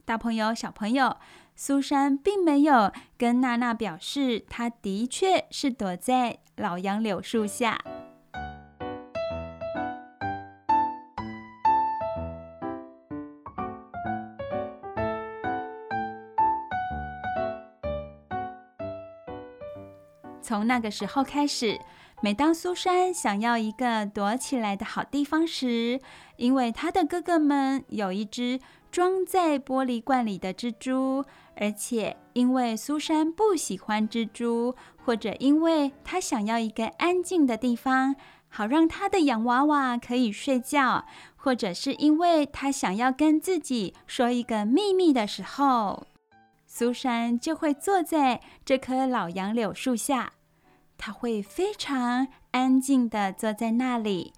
[0.05, 1.17] 大朋友、小朋友，
[1.53, 7.77] 苏珊并没有跟娜娜表示，她的确是躲在老杨柳树下。
[20.51, 21.79] 从那个时候开始，
[22.19, 25.97] 每当苏珊想要一个躲起来的好地方时，
[26.35, 28.59] 因为她的哥哥们有一只
[28.91, 31.23] 装在玻璃罐里的蜘蛛，
[31.55, 38.13] 而且因为苏珊不喜欢蜘蛛，或者因为她想要一个安静的地方，
[38.49, 41.05] 好让她的洋娃娃可以睡觉，
[41.37, 46.07] 或者是因为她想要跟自己说一个秘密的时候。
[46.73, 50.31] 苏珊就会坐在这棵老杨柳树下，
[51.03, 54.33] 她会非常安静地坐在那里，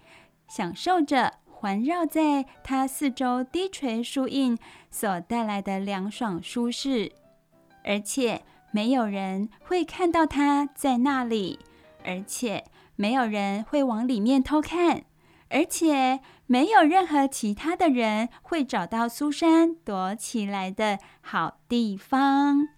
[0.48, 4.56] 享受着环绕在她四周低垂树荫
[4.90, 7.12] 所带来的凉爽舒适，
[7.84, 11.58] 而且没有人会看到她在那里，
[12.02, 12.64] 而且
[12.96, 15.04] 没有人会往里面偷看，
[15.50, 16.20] 而且。
[16.46, 22.68] 没有任何其他的人会找到苏珊躲起来的好地方。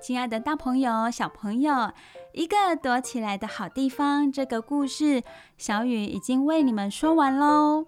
[0.00, 1.92] 亲爱的大朋友、小朋友，
[2.38, 5.24] 一个躲起来的好地方，这个故事
[5.56, 7.86] 小雨已经为你们说完喽。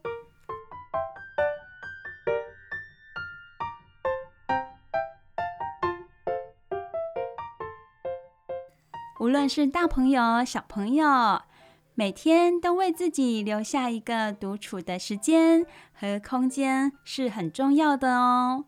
[9.20, 11.42] 无论是大朋友、小朋友。
[11.94, 18.64] 每天都为自己留下一个独处的时间和空间是很重要的哦。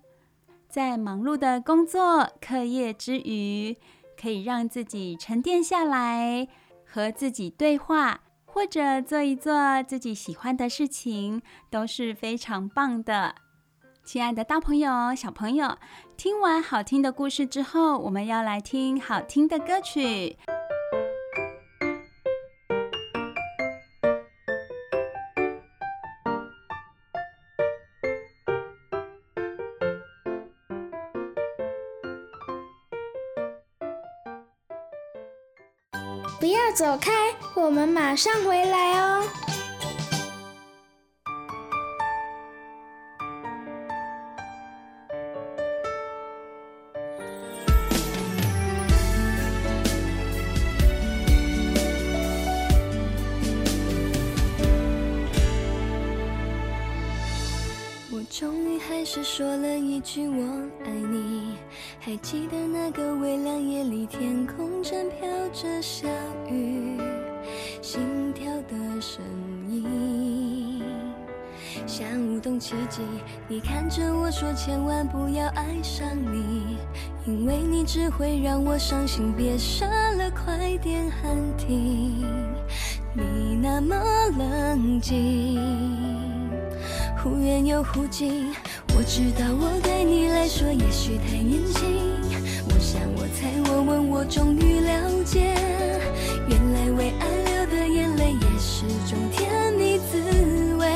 [0.69, 3.77] 在忙碌的工作、课业之余，
[4.23, 6.47] 可以让自己沉淀下来，
[6.87, 13.35] 和自己对话，或者做一做自己喜欢的事情，都是非常棒的。
[14.05, 15.77] 亲爱的大朋友、小朋友，
[16.17, 20.37] 听完好听的故事之后，我们要来听好听的歌曲。
[36.75, 37.13] 走开，
[37.53, 39.23] 我们马上回来哦。
[62.05, 65.21] 还记得那个微凉夜里，天空正飘
[65.53, 66.09] 着小
[66.51, 66.99] 雨，
[67.81, 69.23] 心跳的声
[69.71, 70.83] 音
[71.87, 73.03] 像舞动奇迹。
[73.47, 76.77] 你看着我说，千万不要爱上你，
[77.25, 79.33] 因为你只会让我伤心。
[79.33, 82.27] 别傻了，快点喊停。
[83.15, 83.95] 你那么
[84.37, 85.57] 冷静，
[87.23, 88.53] 忽远又忽近。
[88.95, 91.83] 我知道我对你来说也许太年轻，
[92.69, 95.55] 我想我猜我问我终于了解，
[96.49, 100.87] 原来为爱流的眼泪也是种甜蜜滋味。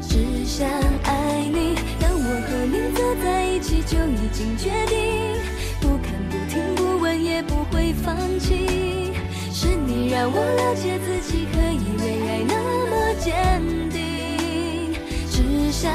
[0.00, 0.68] 只想
[1.04, 5.36] 爱你，当我和你走在一起就已经决定，
[5.80, 9.12] 不看不听不问也不会放弃。
[9.52, 12.54] 是你让我了解自己可以为爱那
[12.88, 14.94] 么坚定，
[15.30, 15.92] 只想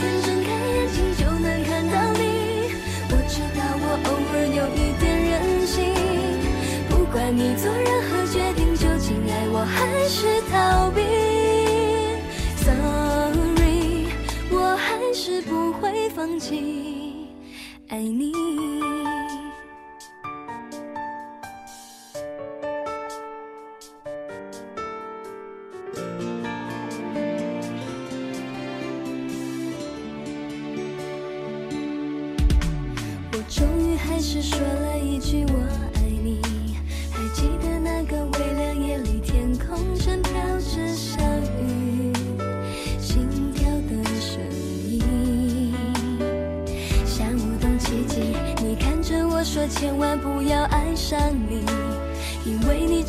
[0.00, 2.22] 天睁开眼睛就能看到你，
[3.10, 5.32] 我知道我偶尔有一点任
[5.66, 5.74] 性，
[6.88, 9.76] 不管你做任何决定，究竟爱我还
[10.08, 11.00] 是逃避
[12.56, 14.06] ？Sorry，
[14.50, 17.28] 我还是不会放弃
[17.88, 18.73] 爱你。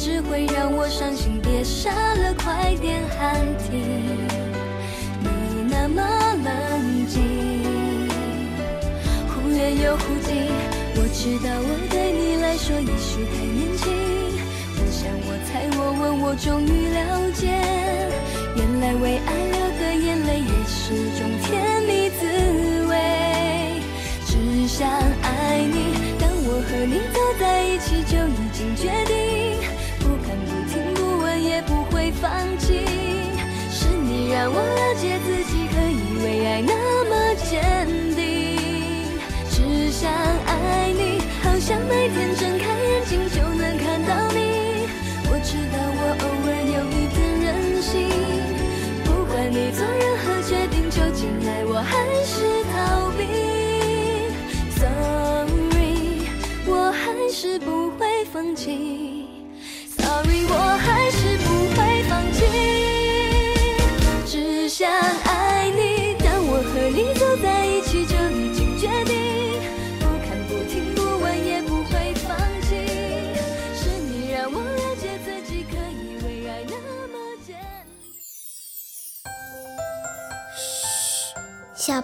[0.05, 1.41] 只会让我伤心。
[1.41, 3.81] 别傻了，快点喊停。
[5.19, 5.27] 你
[5.67, 5.99] 那么
[6.45, 7.23] 冷静，
[9.27, 10.45] 忽远又忽近。
[10.93, 13.89] 我知道我对你来说也许太年轻。
[14.77, 17.49] 我想我猜我问我终于了解，
[18.57, 22.21] 原来为爱流的眼泪也是种甜蜜滋
[22.85, 22.93] 味。
[24.27, 24.87] 只想
[25.23, 25.97] 爱你。
[26.19, 28.44] 当我和你走在一起就已
[32.25, 32.79] 放弃
[33.69, 36.73] 是你让我了解自己可以为爱那
[37.05, 39.13] 么坚定
[39.47, 44.87] 只想爱你好想每天睁开眼睛就能看到你。
[45.29, 47.93] 我知道我偶尔有一点任性
[49.03, 51.93] 不管你做任何决定究竟爱我还
[52.25, 53.21] 是逃避。
[54.79, 56.25] Sorry
[56.65, 59.04] 我还是不会放弃。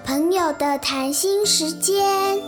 [0.05, 2.41] 朋友的谈心时间。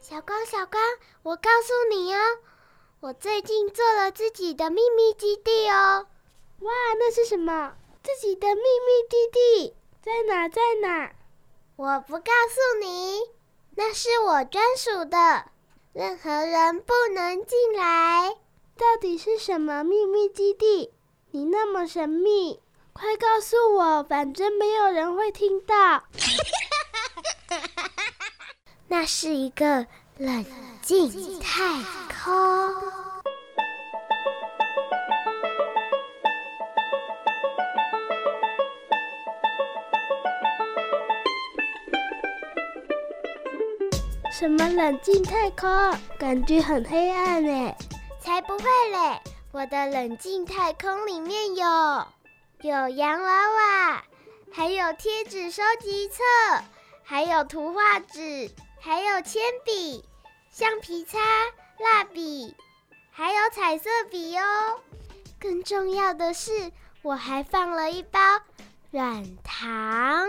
[0.00, 0.82] 小光，小光
[1.22, 2.18] 我告诉你哦，
[3.00, 6.06] 我最近做了自己的秘密基地哦。
[6.60, 7.74] 哇，那是什么？
[8.02, 10.48] 自己的秘密基地在哪？
[10.48, 11.12] 在哪？
[11.76, 13.20] 我不告诉你，
[13.76, 15.46] 那是我专属的，
[15.92, 18.36] 任何人不能进来。
[18.76, 20.92] 到底是什么秘密基地？
[21.30, 22.60] 你那么神秘，
[22.92, 26.04] 快告诉我，反正没有人会听到。
[28.88, 29.86] 那是一个。
[30.18, 30.44] 冷
[30.82, 31.82] 静太
[32.22, 32.32] 空。
[44.30, 45.68] 什么冷静太空？
[46.18, 47.74] 感觉很黑暗呢。
[48.22, 49.20] 才不会嘞！
[49.50, 52.06] 我的冷静太空里面有
[52.60, 54.04] 有洋娃娃，
[54.52, 56.22] 还有贴纸收集册，
[57.02, 58.48] 还有图画纸，
[58.80, 60.04] 还有铅笔。
[60.52, 61.18] 橡皮擦、
[61.80, 62.54] 蜡笔，
[63.10, 64.78] 还有彩色笔哦。
[65.40, 66.70] 更重要的是，
[67.02, 68.20] 我还放了一包
[68.92, 70.28] 软糖。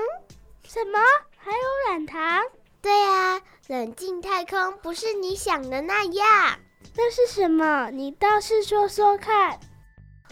[0.68, 1.00] 什么？
[1.38, 2.44] 还有软糖？
[2.82, 6.58] 对啊，冷静太空不是你想的那样。
[6.96, 7.90] 那是什么？
[7.92, 9.60] 你倒是说说看。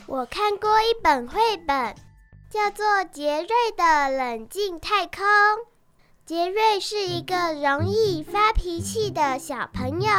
[0.08, 1.96] 我看过一本绘本，
[2.50, 5.26] 叫做《杰瑞的冷静太空》。
[6.26, 10.12] 杰瑞是一个容易发脾气的小朋友。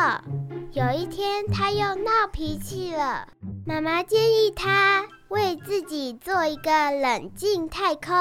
[0.73, 3.29] 有一天，他又闹脾气了。
[3.65, 8.15] 妈妈建议他为自己做一个冷静太空。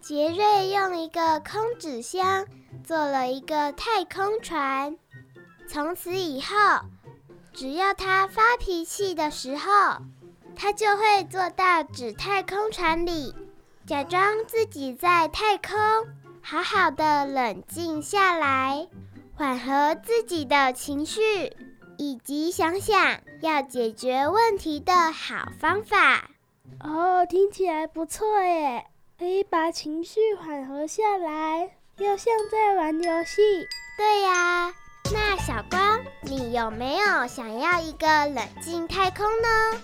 [0.00, 2.46] 杰瑞用一个空纸箱
[2.84, 4.96] 做了一个太空船。
[5.68, 6.54] 从此以后，
[7.58, 9.96] 只要他发脾气的时候，
[10.54, 13.34] 他就会坐到纸太空船里，
[13.84, 15.76] 假装自己在太空。
[16.40, 18.86] 好好的冷静下来，
[19.34, 21.52] 缓和自己的情绪，
[21.96, 26.30] 以及想想要解决问题的好方法。
[26.78, 28.86] 哦，听起来不错耶！
[29.18, 33.66] 可以把情绪缓和下来，又像在玩游戏。
[33.96, 34.72] 对呀，
[35.12, 39.80] 那小光，你有没有想要一个冷静太空呢？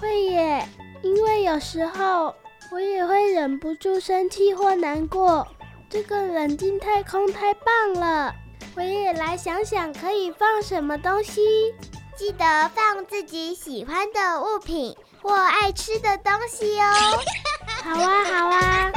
[0.00, 0.66] 会耶，
[1.02, 2.34] 因为有时候
[2.70, 5.46] 我也会忍不住生气或难过。
[5.90, 8.34] 这个冷静太空太棒了，
[8.74, 11.74] 我也来想想可以放什么东西。
[12.16, 16.92] 记得放自己喜欢的物品或爱吃的东西哦。
[17.82, 18.92] 好啊，好啊。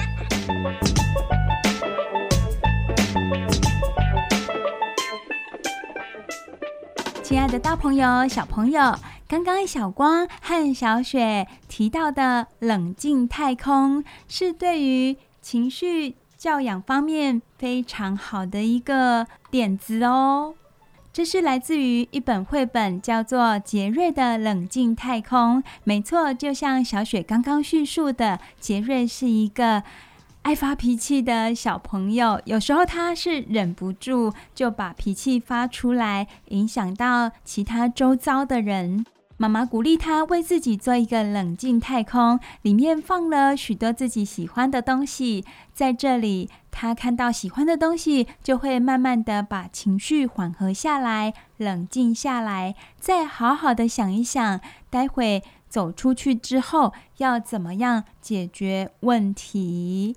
[7.27, 8.95] 亲爱的大朋友、小朋友，
[9.27, 16.15] 刚刚小光和小雪提到的冷静太空，是对于情绪。
[16.37, 20.53] 教养方面非常好的一个点子哦，
[21.11, 25.61] 这是来自于一本绘本，叫做《杰瑞的冷静太空》。
[25.83, 29.83] 没错，就像小雪刚刚叙述的，杰瑞是一个
[30.47, 39.05] 爱发脾气的小朋友，有时候他是忍不住就把脾气发出来，影响到其他周遭的人。
[39.35, 45.43] 妈妈鼓励他为自己做一个冷静太空，里面放了许多自己喜欢的东西。
[45.73, 60.15] 在这里，他看到喜欢的东西，就会慢慢的把情绪缓和下来，冷静下来，再好好的想一想，待会走出去之后要怎么样解决问题。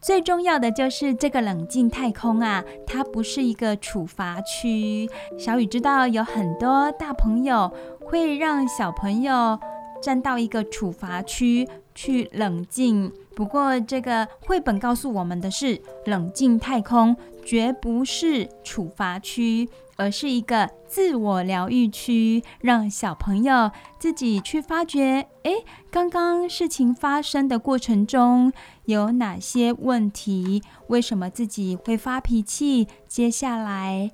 [0.00, 5.08] 最重要的就是这个冷静太空啊，它不是一个处罚区。
[5.38, 7.70] 小雨知道有很多大朋友
[8.00, 9.60] 会让小朋友
[10.02, 13.12] 站到一个处罚区去冷静。
[13.36, 17.14] 不过，这个绘本告诉我们的是，冷静太空
[17.50, 19.68] 绝不是处罚区。
[19.96, 25.26] 而是一个自我疗愈区，让小朋友自己去发掘。
[25.42, 28.50] 诶，刚刚事情发生的过程中
[28.86, 30.62] 有哪些问题？
[30.86, 32.88] 为什么自己会发脾气？
[33.06, 34.10] 接下来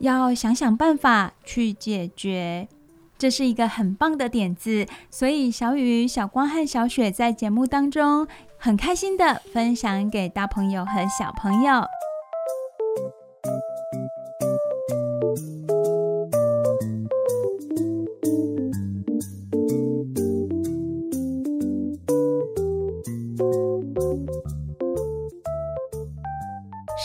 [0.00, 2.68] 要想想办法去解决。
[3.16, 8.28] 这是一个很棒的点子，所以小雨、小光和小雪在节目当中
[8.58, 11.82] 很开心的分享给大朋友和小朋友。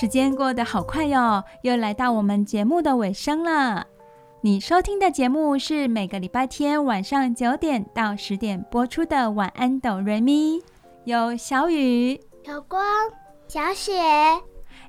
[0.05, 3.87] 时间过得好快哟，又来到我们节目的尾声了。
[4.41, 10.59] 你收听的节目是每个礼拜天晚上九点到十点播出的《晚安，哆瑞咪》，
[11.05, 12.83] 有小雨、有光、
[13.47, 13.93] 小雪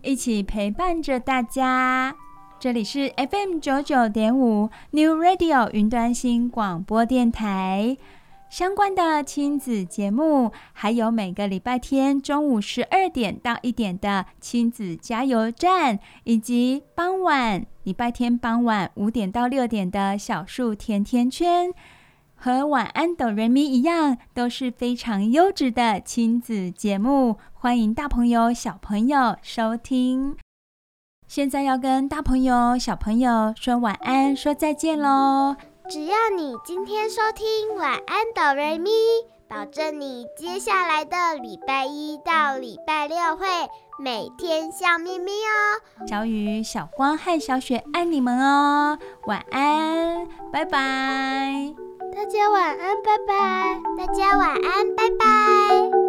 [0.03, 2.15] 一起陪伴着大家。
[2.61, 7.97] 这里是 FM 九九点五 New Radio 云端新广播电台。
[8.49, 21.73] 相关的亲子节目，还有每个礼拜天中午十二点到一点的亲子加油站，以及傍晚礼拜天傍晚五点到六点的小树甜甜圈，
[22.35, 30.37] 和晚安哆瑞咪一样，都是非常优质的亲子节目，欢迎大朋友小朋友收听。
[31.27, 35.57] 现在要跟大朋友小朋友说晚安，说再见喽。
[35.89, 38.91] 只要你今天收听晚安哆瑞咪，
[39.49, 43.47] 保证你接下来的礼拜一到礼拜六会
[43.99, 46.07] 每天笑眯眯哦。
[46.09, 51.73] 小雨、小光和小雪爱你们哦，晚安，拜拜。
[52.13, 53.81] 大家晚安，拜拜。
[53.97, 56.06] 大家晚安，拜拜。